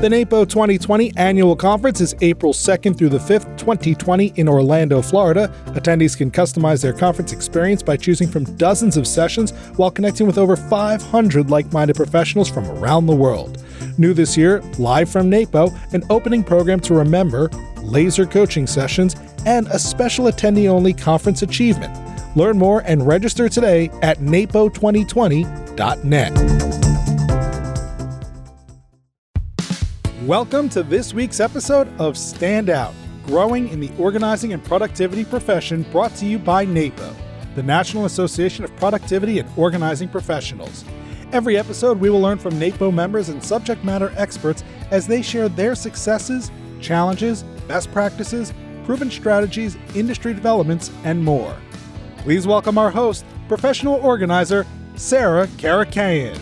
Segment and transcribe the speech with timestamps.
[0.00, 5.52] The NAPO 2020 annual conference is April 2nd through the 5th, 2020, in Orlando, Florida.
[5.74, 10.38] Attendees can customize their conference experience by choosing from dozens of sessions while connecting with
[10.38, 13.62] over 500 like minded professionals from around the world.
[13.98, 17.50] New this year, live from NAPO, an opening program to remember,
[17.82, 21.94] laser coaching sessions, and a special attendee only conference achievement.
[22.38, 26.89] Learn more and register today at napo2020.net.
[30.30, 32.94] Welcome to this week's episode of Stand Out
[33.26, 37.16] Growing in the Organizing and Productivity Profession, brought to you by NAPO,
[37.56, 40.84] the National Association of Productivity and Organizing Professionals.
[41.32, 44.62] Every episode, we will learn from NAPO members and subject matter experts
[44.92, 48.54] as they share their successes, challenges, best practices,
[48.84, 51.56] proven strategies, industry developments, and more.
[52.18, 56.38] Please welcome our host, professional organizer, Sarah Karakayan.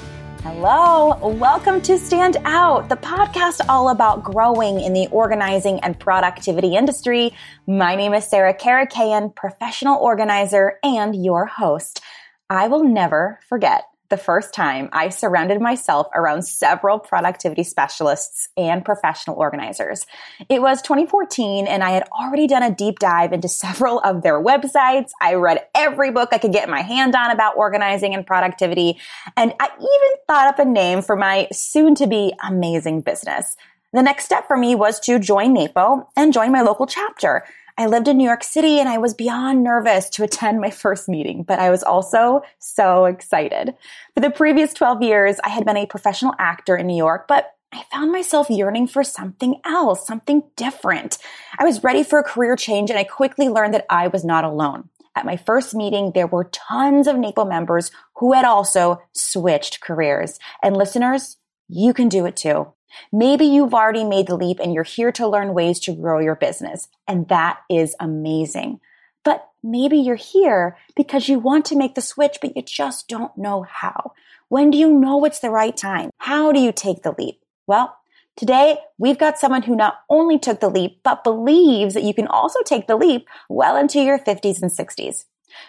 [0.51, 6.74] Hello, welcome to Stand Out, the podcast all about growing in the organizing and productivity
[6.74, 7.35] industry.
[7.66, 12.01] My name is Sarah Karakayan, professional organizer and your host.
[12.49, 18.84] I will never forget the first time I surrounded myself around several productivity specialists and
[18.84, 20.06] professional organizers.
[20.48, 24.42] It was 2014 and I had already done a deep dive into several of their
[24.42, 25.10] websites.
[25.20, 28.98] I read every book I could get my hand on about organizing and productivity.
[29.36, 33.56] And I even thought up a name for my soon to be amazing business.
[33.92, 37.45] The next step for me was to join NAPO and join my local chapter.
[37.79, 41.09] I lived in New York City and I was beyond nervous to attend my first
[41.09, 43.73] meeting, but I was also so excited.
[44.15, 47.54] For the previous 12 years, I had been a professional actor in New York, but
[47.73, 51.18] I found myself yearning for something else, something different.
[51.57, 54.42] I was ready for a career change and I quickly learned that I was not
[54.42, 54.88] alone.
[55.15, 60.40] At my first meeting, there were tons of NAPO members who had also switched careers.
[60.65, 61.37] And listeners,
[61.68, 62.73] you can do it too.
[63.13, 66.37] Maybe you've already made the leap and you're here to learn ways to grow your
[66.37, 66.89] business.
[67.06, 68.81] And that is amazing.
[69.25, 73.37] But maybe you're here because you want to make the switch, but you just don't
[73.37, 74.12] know how.
[74.48, 76.10] When do you know it's the right time?
[76.19, 77.43] How do you take the leap?
[77.66, 77.97] Well,
[78.37, 82.27] today we've got someone who not only took the leap, but believes that you can
[82.27, 85.27] also take the leap well into your 50s and 60s.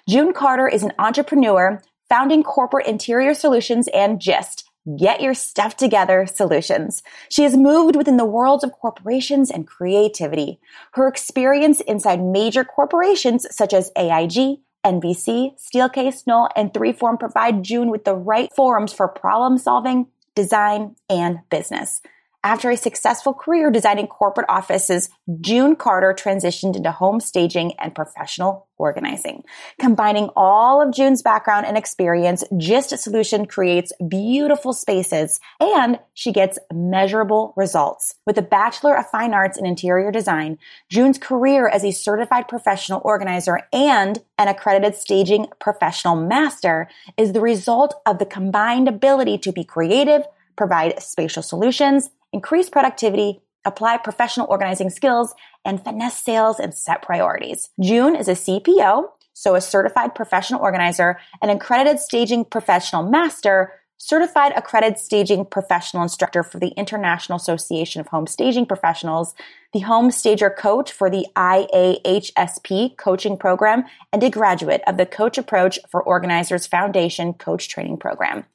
[0.07, 4.63] June Carter is an entrepreneur founding corporate interior solutions and GYST
[4.97, 7.03] Get Your Stuff Together Solutions.
[7.29, 10.59] She has moved within the worlds of corporations and creativity.
[10.93, 17.89] Her experience inside major corporations such as AIG, NBC, Steelcase, Knoll, and 3Form provide June
[17.89, 22.01] with the right forums for problem solving, design, and business.
[22.41, 25.09] After a successful career designing corporate offices,
[25.41, 29.43] June Carter transitioned into home staging and professional organizing.
[29.79, 36.57] Combining all of June's background and experience, GYST Solution creates beautiful spaces and she gets
[36.73, 38.15] measurable results.
[38.25, 40.57] With a Bachelor of Fine Arts in Interior Design,
[40.89, 47.41] June's career as a certified professional organizer and an accredited staging professional master is the
[47.41, 50.23] result of the combined ability to be creative,
[50.55, 55.33] provide spatial solutions, increase productivity, apply professional organizing skills,
[55.65, 57.69] and finesse sales and set priorities.
[57.81, 64.53] June is a CPO, so a certified professional organizer, an accredited staging professional master, certified
[64.55, 69.35] accredited staging professional instructor for the International Association of Home Staging Professionals,
[69.73, 75.37] the home stager coach for the IAHSP coaching program, and a graduate of the Coach
[75.37, 78.45] Approach for Organizers Foundation coach training program.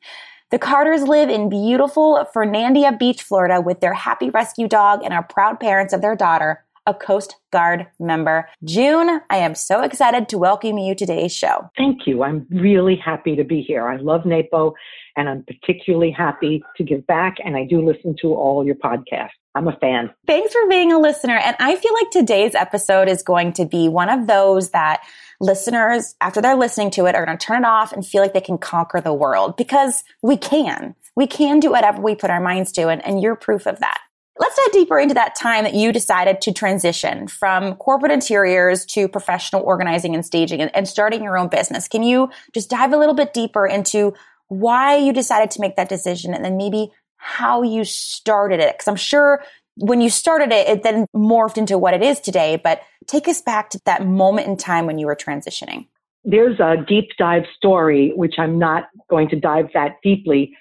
[0.51, 5.23] The Carters live in beautiful Fernandina Beach, Florida, with their happy rescue dog and are
[5.23, 8.49] proud parents of their daughter, a Coast Guard member.
[8.65, 11.71] June, I am so excited to welcome you to today's show.
[11.77, 12.23] Thank you.
[12.23, 13.89] I'm really happy to be here.
[13.89, 14.73] I love NAPO
[15.17, 19.31] and I'm particularly happy to give back and I do listen to all your podcasts.
[19.55, 20.11] I'm a fan.
[20.27, 21.37] Thanks for being a listener.
[21.37, 25.03] And I feel like today's episode is going to be one of those that
[25.41, 28.33] listeners, after they're listening to it, are going to turn it off and feel like
[28.33, 30.97] they can conquer the world because we can.
[31.17, 34.01] We can do whatever we put our minds to, and, and you're proof of that.
[34.37, 39.07] Let's dive deeper into that time that you decided to transition from corporate interiors to
[39.07, 41.87] professional organizing and staging and, and starting your own business.
[41.87, 44.13] Can you just dive a little bit deeper into
[44.49, 48.75] why you decided to make that decision and then maybe how you started it?
[48.75, 49.45] Because I'm sure
[49.77, 52.61] when you started it, it then morphed into what it is today.
[52.63, 55.87] But take us back to that moment in time when you were transitioning.
[56.25, 60.57] There's a deep dive story, which I'm not going to dive that deeply,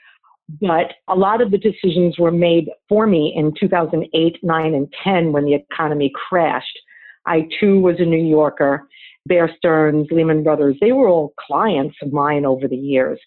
[0.62, 5.32] but a lot of the decisions were made for me in 2008, 9, and 10
[5.32, 6.80] when the economy crashed.
[7.26, 8.88] I too was a New Yorker.
[9.26, 13.20] Bear Stearns, Lehman Brothers, they were all clients of mine over the years,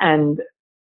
[0.00, 0.40] and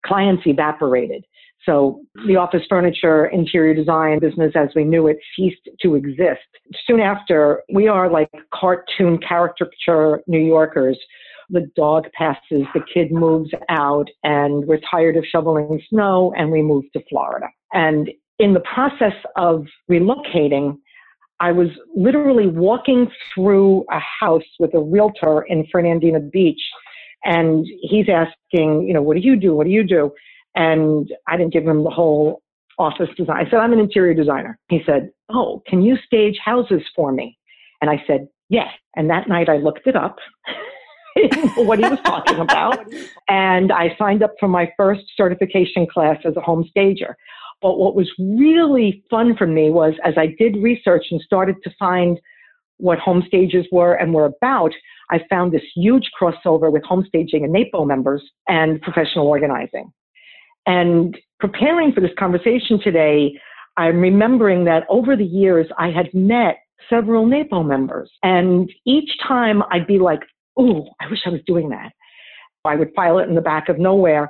[0.06, 1.24] clients evaporated.
[1.66, 6.42] So the office furniture interior design business as we knew it ceased to exist.
[6.86, 10.98] Soon after, we are like cartoon caricature New Yorkers.
[11.50, 16.62] The dog passes, the kid moves out, and we're tired of shoveling snow, and we
[16.62, 17.46] move to Florida.
[17.72, 20.78] And in the process of relocating,
[21.40, 26.60] I was literally walking through a house with a realtor in Fernandina Beach,
[27.24, 29.54] and he's asking, you know, what do you do?
[29.54, 30.12] What do you do?
[30.54, 32.42] And I didn't give him the whole
[32.78, 33.46] office design.
[33.46, 34.58] I said, I'm an interior designer.
[34.68, 37.38] He said, Oh, can you stage houses for me?
[37.80, 38.68] And I said, Yes.
[38.96, 40.16] And that night I looked it up.
[41.56, 42.78] what he was talking about.
[43.28, 47.16] and I signed up for my first certification class as a home stager.
[47.62, 51.70] But what was really fun for me was as I did research and started to
[51.78, 52.18] find
[52.78, 54.72] what home stages were and were about,
[55.10, 59.92] I found this huge crossover with home staging and NAPO members and professional organizing.
[60.66, 63.38] And preparing for this conversation today,
[63.76, 66.56] I'm remembering that over the years I had met
[66.88, 68.10] several NAPO members.
[68.22, 70.20] And each time I'd be like,
[70.58, 71.92] ooh, I wish I was doing that.
[72.64, 74.28] I would file it in the back of nowhere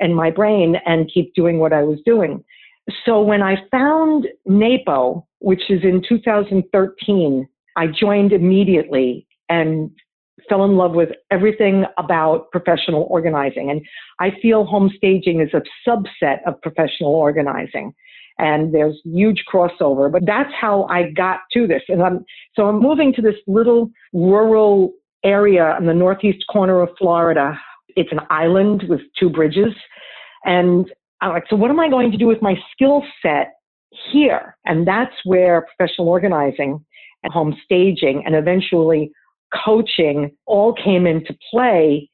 [0.00, 2.44] in my brain and keep doing what I was doing.
[3.04, 9.90] So when I found NAPO, which is in 2013, I joined immediately and
[10.48, 13.70] fell in love with everything about professional organizing.
[13.70, 13.84] And
[14.20, 17.94] I feel home staging is a subset of professional organizing.
[18.38, 21.82] And there's huge crossover, but that's how I got to this.
[21.88, 22.24] And I'm,
[22.54, 24.92] so I'm moving to this little rural
[25.26, 27.58] area in the northeast corner of Florida.
[27.96, 29.74] It's an island with two bridges.
[30.44, 30.90] And
[31.20, 33.54] I'm like, so what am I going to do with my skill set
[34.12, 34.56] here?
[34.64, 36.84] And that's where professional organizing
[37.22, 39.10] and home staging and eventually
[39.64, 42.08] coaching all came into play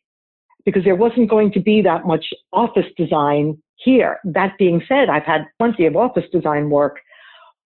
[0.64, 4.18] because there wasn't going to be that much office design here.
[4.24, 7.00] That being said, I've had plenty of office design work,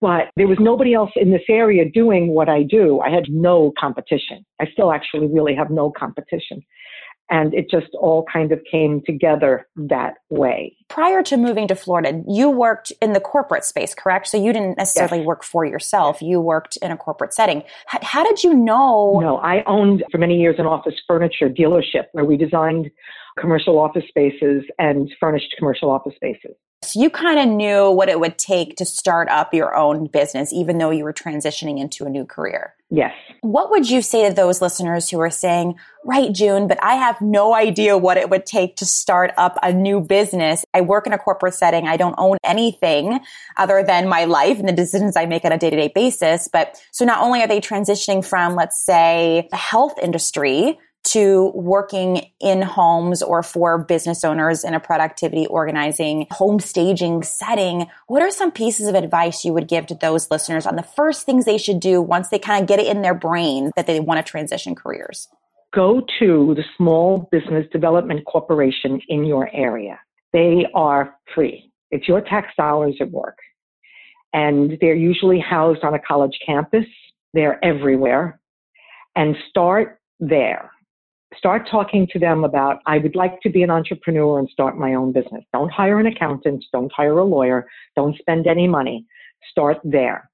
[0.04, 3.00] but there was nobody else in this area doing what I do.
[3.00, 4.44] I had no competition.
[4.60, 6.62] I still actually really have no competition
[7.30, 10.76] and it just all kind of came together that way.
[10.88, 14.26] Prior to moving to Florida, you worked in the corporate space, correct?
[14.26, 15.26] So you didn't necessarily yes.
[15.26, 16.20] work for yourself.
[16.20, 17.62] You worked in a corporate setting.
[17.86, 19.18] How, how, did you know?
[19.22, 22.90] No, I owned for many years an office furniture dealership where we designed
[23.38, 26.54] commercial office spaces and furnished commercial office spaces.
[26.94, 30.52] So you kind of knew what it would take to start up your own business,
[30.52, 32.72] even though you were transitioning into a new career.
[32.88, 33.12] Yes.
[33.40, 35.74] What would you say to those listeners who are saying,
[36.04, 39.72] right, June, but I have no idea what it would take to start up a
[39.72, 40.64] new business?
[40.72, 41.88] I work in a corporate setting.
[41.88, 43.18] I don't own anything
[43.56, 46.46] other than my life and the decisions I make on a day to day basis.
[46.46, 52.26] But so not only are they transitioning from, let's say, the health industry to working
[52.40, 58.30] in homes or for business owners in a productivity organizing home staging setting, what are
[58.30, 61.58] some pieces of advice you would give to those listeners on the first things they
[61.58, 64.28] should do once they kind of get it in their brain that they want to
[64.28, 65.28] transition careers?
[65.74, 70.00] Go to the Small Business Development Corporation in your area.
[70.32, 71.70] They are free.
[71.90, 73.38] It's your tax dollars at work.
[74.32, 76.86] And they're usually housed on a college campus.
[77.34, 78.40] They're everywhere.
[79.14, 80.70] And start there
[81.36, 84.94] start talking to them about, I would like to be an entrepreneur and start my
[84.94, 85.44] own business.
[85.52, 86.64] Don't hire an accountant.
[86.72, 87.66] Don't hire a lawyer.
[87.96, 89.06] Don't spend any money.
[89.50, 90.30] Start there.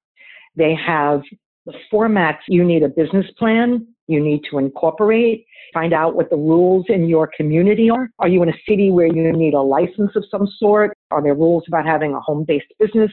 [0.55, 1.21] They have
[1.65, 2.39] the formats.
[2.47, 3.87] You need a business plan.
[4.07, 8.09] You need to incorporate, find out what the rules in your community are.
[8.19, 10.97] Are you in a city where you need a license of some sort?
[11.11, 13.09] Are there rules about having a home based business?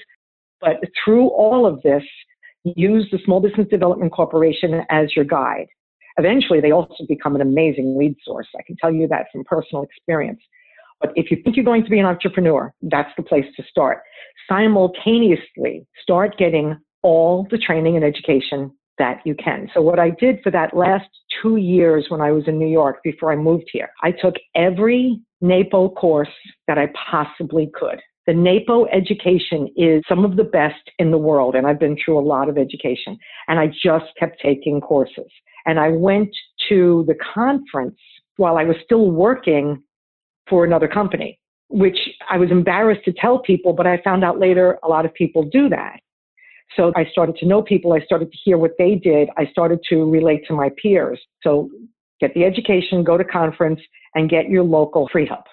[0.60, 2.02] But through all of this,
[2.64, 5.68] use the Small Business Development Corporation as your guide.
[6.18, 8.48] Eventually, they also become an amazing lead source.
[8.58, 10.40] I can tell you that from personal experience.
[11.00, 14.02] But if you think you're going to be an entrepreneur, that's the place to start.
[14.48, 19.68] Simultaneously, start getting all the training and education that you can.
[19.72, 21.08] So what I did for that last
[21.40, 25.20] two years when I was in New York before I moved here, I took every
[25.40, 26.28] NAPO course
[26.66, 28.00] that I possibly could.
[28.28, 32.18] The NAPO education is some of the best in the world, and I've been through
[32.18, 33.16] a lot of education,
[33.48, 35.30] and I just kept taking courses.
[35.64, 36.28] And I went
[36.68, 37.98] to the conference
[38.36, 39.82] while I was still working
[40.46, 41.96] for another company, which
[42.28, 45.44] I was embarrassed to tell people, but I found out later a lot of people
[45.50, 45.98] do that.
[46.76, 47.94] So I started to know people.
[47.94, 49.30] I started to hear what they did.
[49.38, 51.18] I started to relate to my peers.
[51.42, 51.70] So
[52.20, 53.80] get the education, go to conference,
[54.14, 55.46] and get your local free help.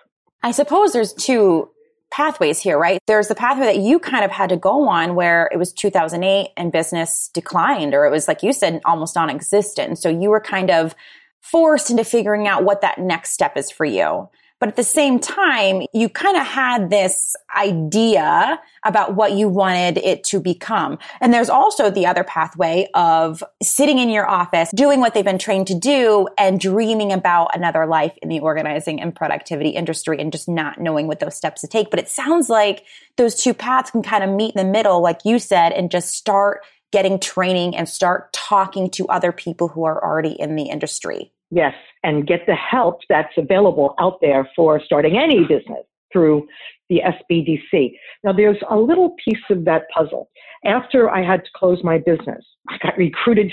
[0.44, 1.70] I suppose there's two
[2.16, 3.00] pathways here, right?
[3.08, 6.52] There's the pathway that you kind of had to go on where it was 2008
[6.56, 10.00] and business declined, or it was, like you said, almost non existent.
[10.00, 10.96] So you were kind of
[11.42, 14.30] forced into figuring out what that next step is for you.
[14.60, 19.98] But at the same time, you kind of had this idea about what you wanted
[19.98, 20.98] it to become.
[21.20, 25.38] And there's also the other pathway of sitting in your office, doing what they've been
[25.38, 30.32] trained to do and dreaming about another life in the organizing and productivity industry and
[30.32, 31.90] just not knowing what those steps to take.
[31.90, 32.86] But it sounds like
[33.18, 36.12] those two paths can kind of meet in the middle, like you said, and just
[36.12, 41.34] start getting training and start talking to other people who are already in the industry.
[41.52, 41.74] Yes,
[42.04, 46.48] and get the help that's available out there for starting any business through
[46.90, 47.92] the SBDC.
[48.24, 50.30] Now, there's a little piece of that puzzle.
[50.66, 53.52] After I had to close my business, I got recruited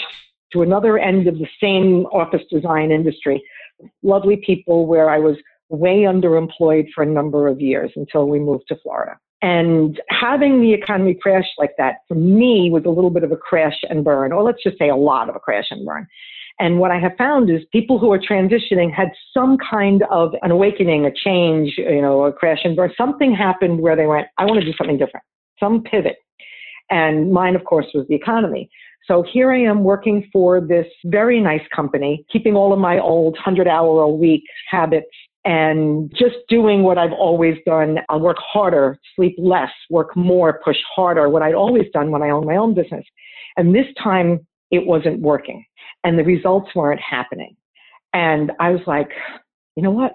[0.53, 3.43] to another end of the same office design industry.
[4.03, 5.37] Lovely people where I was
[5.69, 9.19] way underemployed for a number of years until we moved to Florida.
[9.41, 13.37] And having the economy crash like that for me was a little bit of a
[13.37, 16.07] crash and burn, or let's just say a lot of a crash and burn.
[16.63, 20.53] And what I have found is people who are transitioning had some kind of an
[20.53, 22.93] awakening, a change, you know, a crash and burn.
[22.97, 25.27] Something happened where they went, I want to do something different,
[25.59, 26.19] some pivot.
[26.89, 28.71] And mine, of course, was the economy.
[29.09, 33.33] So here I am working for this very nice company, keeping all of my old
[33.33, 35.11] 100 hour a week habits
[35.45, 37.99] and just doing what I've always done.
[38.09, 42.31] I'll work harder, sleep less, work more, push harder, what I'd always done when I
[42.31, 43.05] owned my own business.
[43.57, 45.65] And this time it wasn't working
[46.05, 47.57] and the results weren't happening.
[48.13, 49.11] And I was like,
[49.77, 50.13] you know what?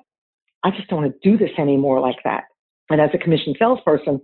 [0.63, 2.46] I just don't want to do this anymore like that.
[2.89, 4.22] And as a commissioned salesperson,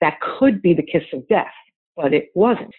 [0.00, 1.52] that could be the kiss of death,
[1.96, 2.74] but it wasn't.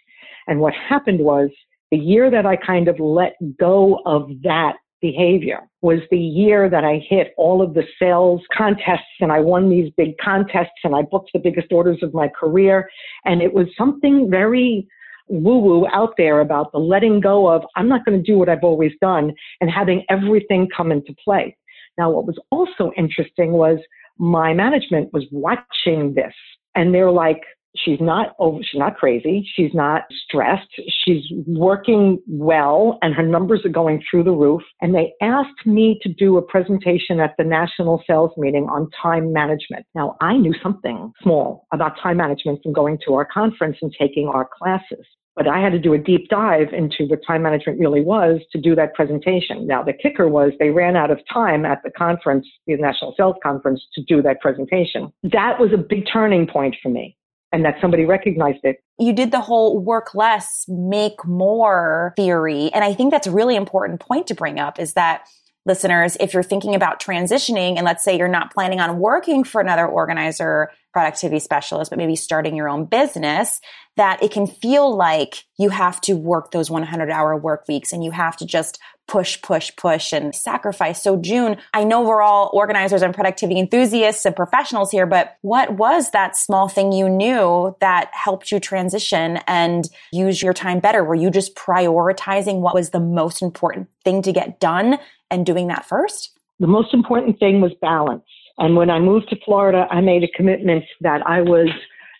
[0.47, 1.49] And what happened was
[1.91, 6.83] the year that I kind of let go of that behavior was the year that
[6.83, 11.03] I hit all of the sales contests and I won these big contests and I
[11.03, 12.89] booked the biggest orders of my career.
[13.25, 14.87] And it was something very
[15.27, 18.49] woo woo out there about the letting go of, I'm not going to do what
[18.49, 21.55] I've always done and having everything come into play.
[21.97, 23.79] Now, what was also interesting was
[24.17, 26.33] my management was watching this
[26.75, 27.41] and they're like,
[27.83, 29.47] She's not over, she's not crazy.
[29.55, 30.67] She's not stressed.
[31.05, 34.61] She's working well and her numbers are going through the roof.
[34.81, 39.31] And they asked me to do a presentation at the national sales meeting on time
[39.33, 39.85] management.
[39.95, 44.27] Now I knew something small about time management from going to our conference and taking
[44.27, 45.05] our classes.
[45.37, 48.59] But I had to do a deep dive into what time management really was to
[48.59, 49.67] do that presentation.
[49.67, 53.35] Now, the kicker was they ran out of time at the conference, the National Sales
[53.43, 55.13] Conference, to do that presentation.
[55.21, 57.15] That was a big turning point for me
[57.51, 58.77] and that somebody recognized it.
[58.99, 62.71] You did the whole work less, make more theory.
[62.73, 65.27] And I think that's a really important point to bring up is that
[65.65, 69.61] listeners, if you're thinking about transitioning and let's say you're not planning on working for
[69.61, 73.61] another organizer, productivity specialist, but maybe starting your own business,
[73.97, 78.03] that it can feel like you have to work those 100 hour work weeks and
[78.03, 81.03] you have to just push, push, push and sacrifice.
[81.03, 85.75] So June, I know we're all organizers and productivity enthusiasts and professionals here, but what
[85.75, 91.03] was that small thing you knew that helped you transition and use your time better?
[91.03, 94.97] Were you just prioritizing what was the most important thing to get done
[95.29, 96.31] and doing that first?
[96.59, 98.23] The most important thing was balance.
[98.57, 101.69] And when I moved to Florida, I made a commitment that I was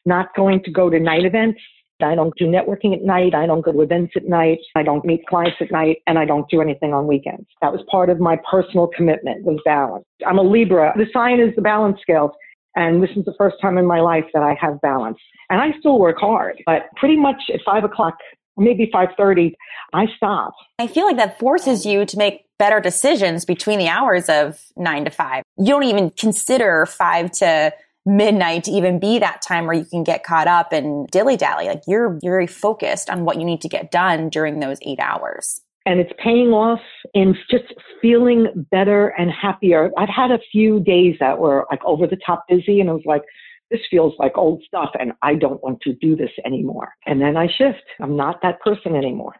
[0.05, 1.59] not going to go to night events
[2.03, 3.33] I don't do networking at night.
[3.33, 4.59] I don't go to events at night.
[4.75, 7.47] I don't meet clients at night and I don't do anything on weekends.
[7.61, 10.05] That was part of my personal commitment was balance.
[10.25, 10.93] I'm a Libra.
[10.95, 12.31] The sign is the balance scales.
[12.75, 15.17] And this is the first time in my life that I have balance.
[15.49, 18.17] And I still work hard, but pretty much at five o'clock,
[18.55, 19.53] maybe 5.30,
[19.93, 20.53] I stop.
[20.77, 25.05] I feel like that forces you to make better decisions between the hours of nine
[25.05, 25.43] to five.
[25.57, 27.73] You don't even consider five to
[28.07, 31.67] midnight to even be that time where you can get caught up and dilly dally.
[31.67, 35.61] Like you're, very focused on what you need to get done during those eight hours.
[35.85, 36.79] And it's paying off
[37.13, 37.65] in just
[38.01, 39.91] feeling better and happier.
[39.97, 43.03] I've had a few days that were like over the top busy and I was
[43.05, 43.23] like,
[43.71, 46.93] this feels like old stuff and I don't want to do this anymore.
[47.05, 47.83] And then I shift.
[48.01, 49.35] I'm not that person anymore.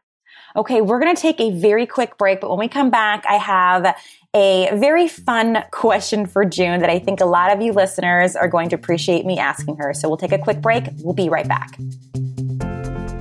[0.56, 3.36] Okay, we're going to take a very quick break, but when we come back, I
[3.36, 3.96] have
[4.34, 8.48] a very fun question for June that I think a lot of you listeners are
[8.48, 9.94] going to appreciate me asking her.
[9.94, 10.86] So we'll take a quick break.
[11.00, 11.78] We'll be right back.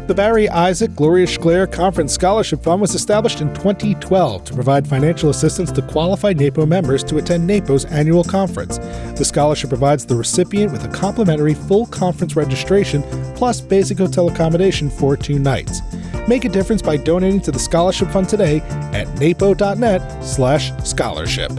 [0.06, 5.30] The Barry Izsak Gloria Schler Conference Scholarship Fund was established in 2012 to provide financial
[5.30, 8.78] assistance to qualified NAPO members to attend NAPO's annual conference.
[9.18, 13.02] The scholarship provides the recipient with a complimentary full conference registration
[13.34, 15.80] plus basic hotel accommodation for two nights.
[16.28, 18.60] Make a difference by donating to the scholarship fund today
[18.92, 21.52] at napo.net slash scholarship.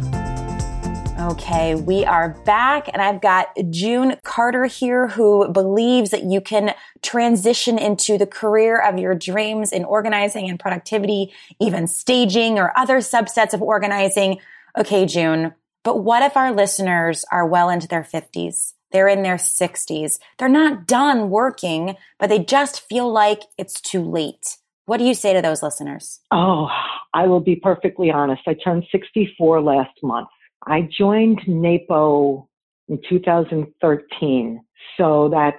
[1.20, 6.74] Okay, we are back, and I've got June Carter here who believes that you can
[7.02, 12.98] transition into the career of your dreams in organizing and productivity, even staging or other
[12.98, 14.40] subsets of organizing.
[14.78, 18.74] Okay, June, But what if our listeners are well into their 50s?
[18.92, 20.20] They're in their 60s.
[20.38, 24.58] They're not done working, but they just feel like it's too late.
[24.86, 26.22] What do you say to those listeners?
[26.32, 26.70] Oh,
[27.14, 28.44] I will be perfectly honest.
[28.48, 30.30] I turned 64 last month.
[30.66, 32.48] I joined NAPO
[32.88, 34.62] in 2013.
[34.98, 35.58] So that's,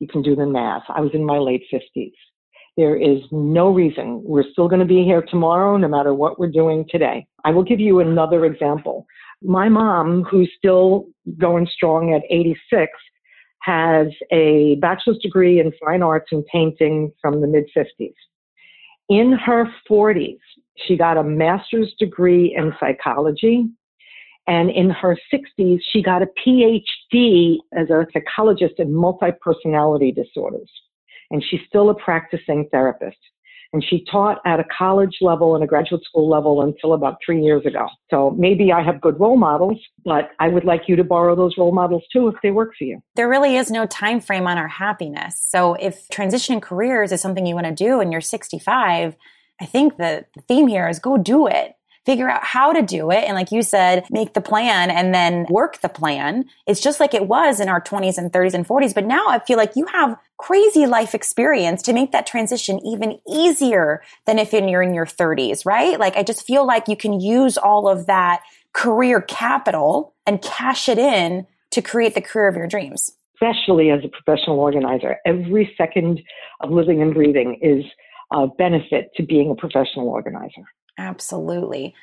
[0.00, 0.84] you can do the math.
[0.88, 2.12] I was in my late 50s.
[2.76, 4.22] There is no reason.
[4.24, 7.26] We're still going to be here tomorrow, no matter what we're doing today.
[7.44, 9.06] I will give you another example.
[9.42, 12.90] My mom, who's still going strong at 86,
[13.60, 18.14] has a bachelor's degree in fine arts and painting from the mid 50s.
[19.10, 20.38] In her 40s,
[20.86, 23.66] she got a master's degree in psychology.
[24.48, 30.70] And in her 60s, she got a PhD as a psychologist in multi personality disorders
[31.32, 33.16] and she's still a practicing therapist.
[33.72, 37.42] And she taught at a college level and a graduate school level until about three
[37.42, 37.88] years ago.
[38.10, 41.56] So maybe I have good role models, but I would like you to borrow those
[41.56, 43.00] role models too if they work for you.
[43.16, 45.42] There really is no time frame on our happiness.
[45.48, 49.16] So if transitioning careers is something you want to do and you're 65,
[49.58, 53.24] I think the theme here is go do it figure out how to do it.
[53.24, 56.44] And like you said, make the plan and then work the plan.
[56.66, 58.94] It's just like it was in our 20s and 30s and 40s.
[58.94, 63.20] But now I feel like you have crazy life experience to make that transition even
[63.28, 65.98] easier than if you're in your 30s, right?
[65.98, 68.42] Like I just feel like you can use all of that
[68.72, 73.12] career capital and cash it in to create the career of your dreams.
[73.34, 76.20] Especially as a professional organizer, every second
[76.60, 77.84] of living and breathing is
[78.32, 80.62] a benefit to being a professional organizer.
[80.98, 81.94] Absolutely.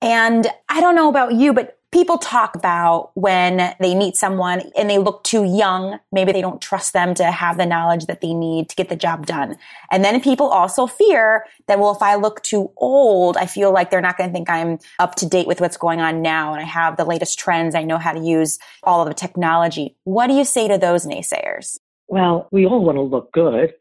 [0.00, 4.90] And I don't know about you, but people talk about when they meet someone and
[4.90, 5.98] they look too young.
[6.12, 8.96] Maybe they don't trust them to have the knowledge that they need to get the
[8.96, 9.56] job done.
[9.90, 13.90] And then people also fear that, well, if I look too old, I feel like
[13.90, 16.52] they're not going to think I'm up to date with what's going on now.
[16.52, 17.74] And I have the latest trends.
[17.74, 19.96] I know how to use all of the technology.
[20.04, 21.78] What do you say to those naysayers?
[22.06, 23.72] Well, we all want to look good.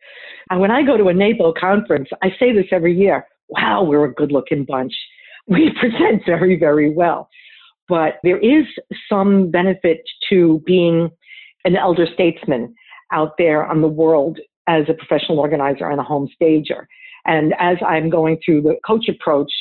[0.50, 4.06] And when I go to a NAPO conference, I say this every year wow, we're
[4.06, 4.94] a good looking bunch.
[5.50, 7.30] We present very, very well.
[7.88, 8.66] But there is
[9.08, 11.10] some benefit to being
[11.64, 12.76] an elder statesman
[13.14, 16.86] out there on the world as a professional organizer and a home stager.
[17.26, 19.52] And as I'm going through the coach approach,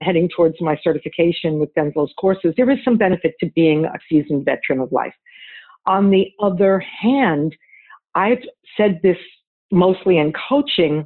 [0.00, 4.44] heading towards my certification with Denslow's courses, there is some benefit to being a seasoned
[4.44, 5.14] veteran of life.
[5.86, 7.56] On the other hand,
[8.14, 8.42] I've
[8.76, 9.16] said this
[9.70, 11.04] mostly in coaching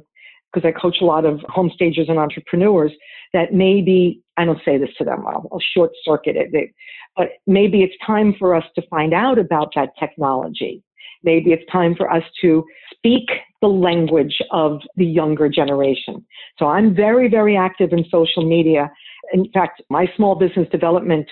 [0.57, 2.91] because I coach a lot of home stagers and entrepreneurs
[3.33, 5.25] that maybe I don't say this to them.
[5.27, 6.71] I'll, I'll short circuit it, they,
[7.15, 10.83] but maybe it's time for us to find out about that technology.
[11.23, 13.25] Maybe it's time for us to speak
[13.61, 16.25] the language of the younger generation.
[16.57, 18.91] So I'm very, very active in social media.
[19.33, 21.27] In fact, my small business development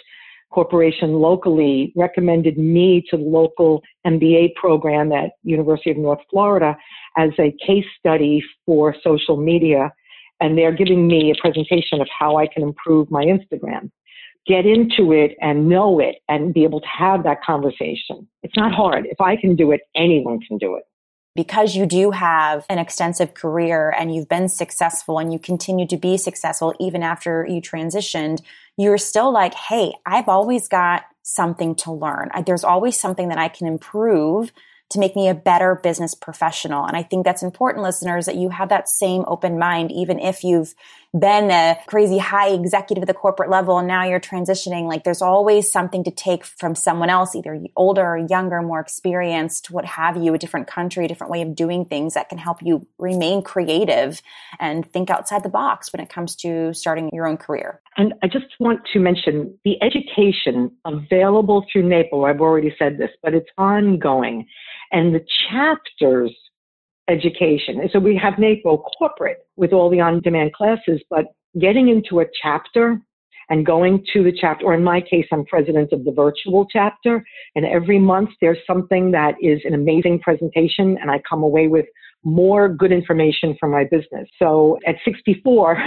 [0.55, 6.77] corporation locally recommended me to the local MBA program at University of North Florida
[7.17, 9.91] as a case study for social media.
[10.39, 13.91] And they're giving me a presentation of how I can improve my Instagram.
[14.47, 18.25] Get into it and know it and be able to have that conversation.
[18.41, 19.05] It's not hard.
[19.07, 20.83] If I can do it, anyone can do it
[21.35, 25.97] because you do have an extensive career and you've been successful and you continue to
[25.97, 28.41] be successful even after you transitioned,
[28.77, 32.29] you're still like, hey, I've always got something to learn.
[32.45, 34.51] There's always something that I can improve
[34.91, 36.85] to make me a better business professional.
[36.85, 40.43] And I think that's important, listeners, that you have that same open mind, even if
[40.43, 40.75] you've
[41.19, 44.87] been a crazy high executive at the corporate level and now you're transitioning.
[44.87, 49.71] Like there's always something to take from someone else, either older or younger, more experienced,
[49.71, 52.61] what have you, a different country, a different way of doing things that can help
[52.61, 54.21] you remain creative
[54.59, 57.81] and think outside the box when it comes to starting your own career.
[57.97, 62.29] And I just want to mention the education available through NAPO.
[62.29, 64.47] I've already said this, but it's ongoing
[64.91, 66.31] and the chapters
[67.09, 67.79] education.
[67.79, 71.25] And so we have NAPO corporate with all the on demand classes, but
[71.59, 72.99] getting into a chapter
[73.49, 77.23] and going to the chapter, or in my case, I'm president of the virtual chapter.
[77.55, 81.85] And every month there's something that is an amazing presentation, and I come away with
[82.23, 84.27] more good information for my business.
[84.39, 85.77] So at 64,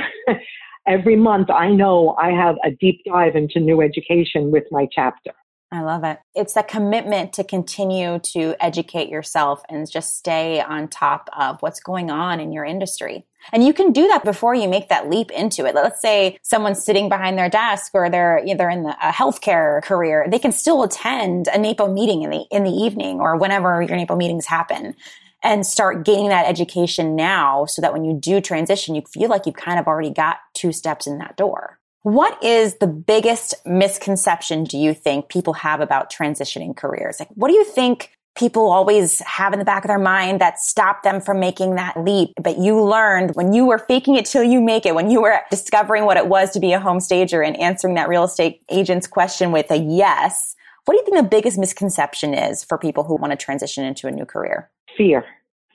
[0.87, 5.33] every month I know I have a deep dive into new education with my chapter.
[5.71, 6.19] I love it.
[6.35, 11.81] It's the commitment to continue to educate yourself and just stay on top of what's
[11.81, 13.27] going on in your industry.
[13.53, 15.75] And you can do that before you make that leap into it.
[15.75, 20.27] Let's say someone's sitting behind their desk or they're either in the a healthcare career.
[20.31, 23.97] They can still attend a NAPO meeting in the, in the evening or whenever your
[23.97, 24.95] NAPO meetings happen
[25.43, 29.45] and start gaining that education now so that when you do transition, you feel like
[29.45, 31.78] you've kind of already got two steps in that door.
[32.03, 37.19] What is the biggest misconception do you think people have about transitioning careers?
[37.19, 40.61] Like, what do you think people always have in the back of their mind that
[40.61, 42.31] stop them from making that leap.
[42.41, 45.41] But you learned when you were faking it till you make it, when you were
[45.51, 49.09] discovering what it was to be a home stager and answering that real estate agent's
[49.09, 50.55] question with a yes.
[50.85, 54.07] What do you think the biggest misconception is for people who want to transition into
[54.07, 54.71] a new career?
[54.97, 55.25] Fear.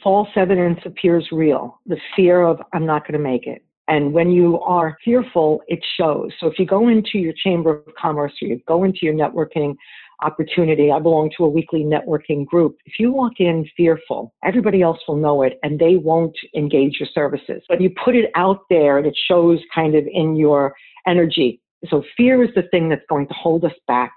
[0.01, 1.79] False evidence appears real.
[1.85, 3.63] The fear of, I'm not going to make it.
[3.87, 6.31] And when you are fearful, it shows.
[6.39, 9.75] So if you go into your chamber of commerce or you go into your networking
[10.23, 10.91] opportunity.
[10.91, 12.77] I belong to a weekly networking group.
[12.85, 17.09] If you walk in fearful, everybody else will know it and they won't engage your
[17.13, 17.61] services.
[17.67, 20.73] But you put it out there and it shows kind of in your
[21.07, 21.61] energy.
[21.89, 24.13] So fear is the thing that's going to hold us back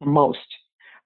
[0.00, 0.38] most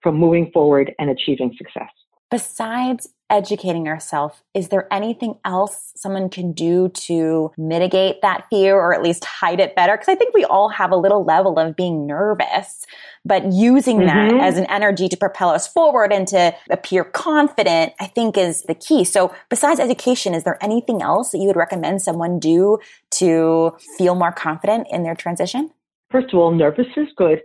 [0.02, 1.90] from moving forward and achieving success.
[2.30, 8.94] Besides educating ourselves, is there anything else someone can do to mitigate that fear or
[8.94, 9.94] at least hide it better?
[9.94, 12.86] Because I think we all have a little level of being nervous,
[13.24, 14.36] but using mm-hmm.
[14.36, 18.62] that as an energy to propel us forward and to appear confident, I think is
[18.62, 19.04] the key.
[19.04, 22.78] So besides education, is there anything else that you would recommend someone do
[23.12, 25.70] to feel more confident in their transition?
[26.10, 27.42] First of all, nervous is good.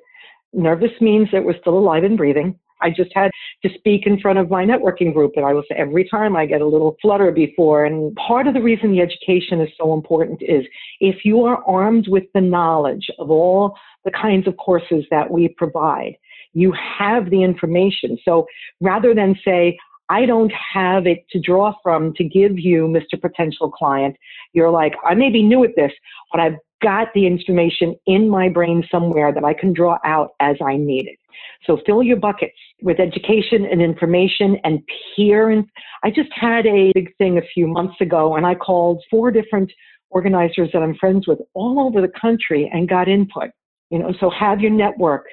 [0.53, 2.59] Nervous means that we're still alive and breathing.
[2.81, 3.31] I just had
[3.63, 6.45] to speak in front of my networking group, and I will say every time I
[6.45, 7.85] get a little flutter before.
[7.85, 10.65] And part of the reason the education is so important is
[10.99, 15.47] if you are armed with the knowledge of all the kinds of courses that we
[15.49, 16.15] provide,
[16.53, 18.17] you have the information.
[18.25, 18.45] So
[18.81, 19.77] rather than say,
[20.09, 23.19] I don't have it to draw from to give you, Mr.
[23.19, 24.17] Potential Client,
[24.51, 25.93] you're like, I may be new at this,
[26.31, 30.57] but I've got the information in my brain somewhere that I can draw out as
[30.61, 31.17] I need it.
[31.65, 34.79] So fill your buckets with education and information and
[35.15, 35.49] peer.
[35.49, 35.65] And
[36.03, 39.71] I just had a big thing a few months ago and I called four different
[40.09, 43.49] organizers that I'm friends with all over the country and got input.
[43.89, 45.25] You know, so have your network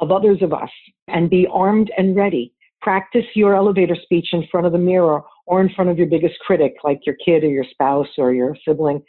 [0.00, 0.70] of others of us
[1.08, 2.52] and be armed and ready.
[2.80, 6.34] Practice your elevator speech in front of the mirror or in front of your biggest
[6.40, 9.02] critic, like your kid or your spouse or your sibling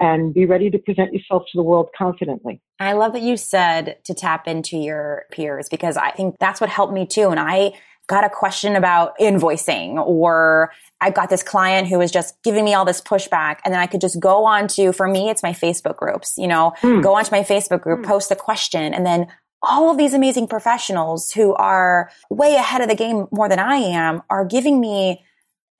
[0.00, 2.60] and be ready to present yourself to the world confidently.
[2.78, 6.70] I love that you said to tap into your peers because I think that's what
[6.70, 7.30] helped me too.
[7.30, 7.72] And I
[8.06, 12.74] got a question about invoicing or I got this client who was just giving me
[12.74, 15.52] all this pushback and then I could just go on to, for me, it's my
[15.52, 17.02] Facebook groups, you know, mm.
[17.02, 18.06] go onto my Facebook group, mm.
[18.06, 19.26] post the question and then
[19.62, 23.76] all of these amazing professionals who are way ahead of the game more than I
[23.76, 25.24] am are giving me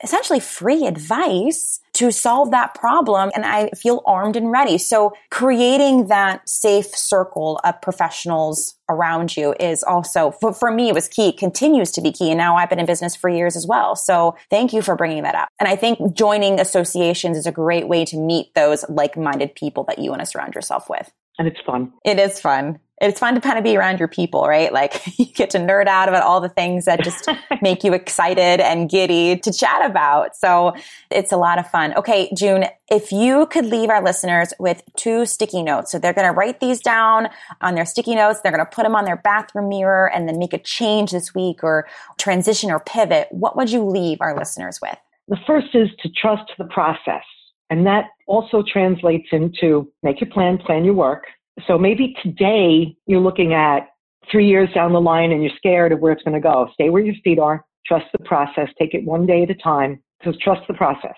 [0.03, 3.31] essentially free advice to solve that problem.
[3.35, 4.79] And I feel armed and ready.
[4.79, 10.95] So creating that safe circle of professionals around you is also, for, for me, it
[10.95, 12.31] was key, continues to be key.
[12.31, 13.97] And now I've been in business for years as well.
[13.97, 15.49] So thank you for bringing that up.
[15.59, 19.99] And I think joining associations is a great way to meet those like-minded people that
[19.99, 21.11] you want to surround yourself with.
[21.39, 21.93] And it's fun.
[22.05, 24.73] It is fun it's fun to kind of be around your people, right?
[24.73, 27.29] Like you get to nerd out about all the things that just
[27.63, 30.37] make you excited and giddy to chat about.
[30.37, 30.75] So
[31.11, 31.95] it's a lot of fun.
[31.95, 35.93] Okay, June, if you could leave our listeners with two sticky notes.
[35.93, 37.29] So they're going to write these down
[37.61, 38.41] on their sticky notes.
[38.41, 41.35] They're going to put them on their bathroom mirror and then make a change this
[41.35, 41.87] week or
[42.19, 43.29] transition or pivot.
[43.31, 44.97] What would you leave our listeners with?
[45.29, 47.23] The first is to trust the process.
[47.71, 51.25] And that also translates into make your plan, plan your work
[51.67, 53.89] so maybe today you're looking at
[54.31, 56.69] three years down the line and you're scared of where it's going to go.
[56.75, 60.03] Stay where your feet are, trust the process, take it one day at a time.
[60.25, 61.15] So trust the process.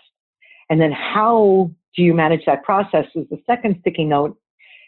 [0.68, 4.36] And then how do you manage that process is the second sticky note,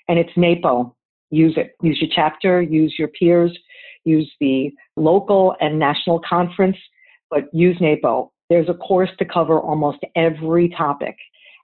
[0.08, 0.94] and it's NAPO.
[1.30, 1.72] Use it.
[1.82, 3.56] Use your chapter, use your peers,
[4.04, 6.76] use the local and national conference,
[7.30, 8.30] but use NAPO.
[8.50, 11.16] There's a course to cover almost every topic.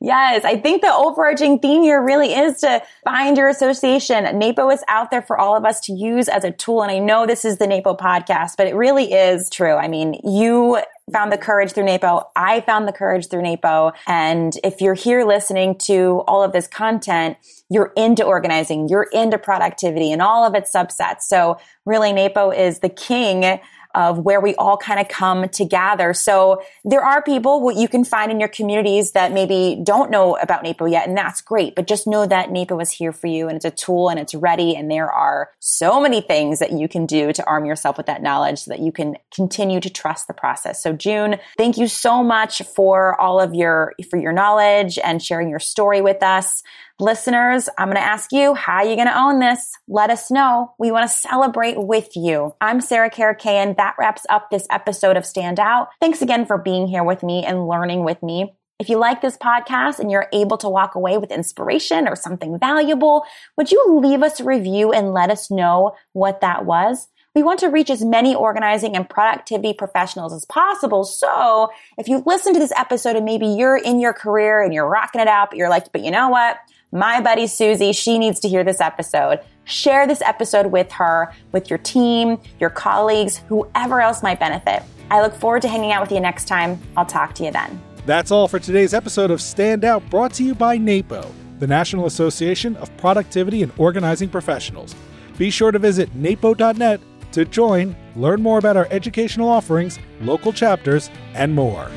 [0.00, 4.24] yes, I think the overarching theme here really is to find your association.
[4.24, 6.82] NAPO is out there for all of us to use as a tool.
[6.82, 9.74] And I know this is the NAPO podcast, but it really is true.
[9.74, 10.80] I mean, you
[11.12, 12.24] found the courage through NAPO.
[12.36, 13.92] I found the courage through NAPO.
[14.06, 17.36] And if you're here listening to all of this content,
[17.68, 21.22] you're into organizing, you're into productivity and all of its subsets.
[21.22, 23.60] So really NAPO is the king
[23.94, 26.14] of where we all kind of come together.
[26.14, 30.36] So there are people what you can find in your communities that maybe don't know
[30.38, 31.74] about NAPO yet, and that's great.
[31.74, 34.34] But just know that NAPO is here for you and it's a tool and it's
[34.34, 34.74] ready.
[34.74, 38.22] And there are so many things that you can do to arm yourself with that
[38.22, 40.82] knowledge so that you can continue to trust the process.
[40.82, 45.48] So June, thank you so much for all of your, for your knowledge and sharing
[45.48, 46.62] your story with us.
[47.02, 49.72] Listeners, I'm going to ask you, how are you going to own this?
[49.88, 50.72] Let us know.
[50.78, 52.54] We want to celebrate with you.
[52.60, 53.76] I'm Sarah Karakayan.
[53.76, 55.88] That wraps up this episode of Stand Out.
[56.00, 58.54] Thanks again for being here with me and learning with me.
[58.78, 62.56] If you like this podcast and you're able to walk away with inspiration or something
[62.56, 63.24] valuable,
[63.56, 67.08] would you leave us a review and let us know what that was?
[67.34, 71.02] We want to reach as many organizing and productivity professionals as possible.
[71.02, 74.88] So if you listen to this episode and maybe you're in your career and you're
[74.88, 76.58] rocking it out, but you're like, but you know what?
[76.94, 79.40] My buddy Susie, she needs to hear this episode.
[79.64, 84.82] Share this episode with her, with your team, your colleagues, whoever else might benefit.
[85.10, 86.78] I look forward to hanging out with you next time.
[86.94, 87.82] I'll talk to you then.
[88.04, 92.04] That's all for today's episode of Stand Out, brought to you by NAPO, the National
[92.04, 94.94] Association of Productivity and Organizing Professionals.
[95.38, 97.00] Be sure to visit napo.net
[97.32, 101.90] to join, learn more about our educational offerings, local chapters, and more.